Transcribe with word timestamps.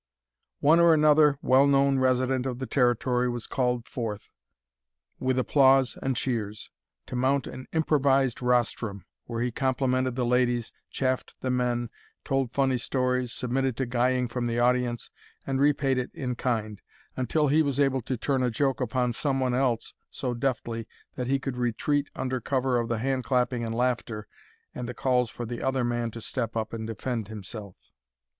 One 0.61 0.79
or 0.79 0.95
another 0.95 1.37
well 1.43 1.67
known 1.67 1.99
resident 1.99 2.47
of 2.47 2.57
the 2.57 2.65
Territory 2.65 3.29
was 3.29 3.45
called 3.45 3.85
forth, 3.87 4.31
with 5.19 5.37
applause 5.37 5.95
and 6.01 6.15
cheers, 6.17 6.71
to 7.05 7.15
mount 7.15 7.45
an 7.45 7.67
improvised 7.71 8.41
rostrum, 8.41 9.05
where 9.25 9.43
he 9.43 9.51
complimented 9.51 10.15
the 10.15 10.25
ladies, 10.25 10.73
chaffed 10.89 11.35
the 11.41 11.51
men, 11.51 11.91
told 12.25 12.51
funny 12.51 12.79
stories, 12.79 13.31
submitted 13.31 13.77
to 13.77 13.85
guying 13.85 14.27
from 14.27 14.47
the 14.47 14.57
audience 14.57 15.11
and 15.45 15.59
repaid 15.61 15.99
it 15.99 16.09
in 16.15 16.33
kind, 16.33 16.81
until 17.15 17.49
he 17.49 17.61
was 17.61 17.79
able 17.79 18.01
to 18.01 18.17
turn 18.17 18.41
a 18.41 18.49
joke 18.49 18.81
upon 18.81 19.13
some 19.13 19.39
one 19.39 19.53
else 19.53 19.93
so 20.09 20.33
deftly 20.33 20.87
that 21.13 21.27
he 21.27 21.37
could 21.37 21.57
retreat 21.57 22.09
under 22.15 22.41
cover 22.41 22.79
of 22.79 22.87
the 22.89 22.97
hand 22.97 23.23
clapping 23.23 23.63
and 23.63 23.75
laughter 23.75 24.27
and 24.73 24.89
the 24.89 24.95
calls 24.95 25.29
for 25.29 25.45
the 25.45 25.61
other 25.61 25.83
man 25.83 26.09
to 26.09 26.21
step 26.21 26.57
up 26.57 26.73
and 26.73 26.87
defend 26.87 27.27
himself. 27.27 27.91